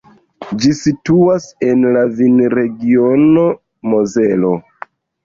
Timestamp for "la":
1.97-2.01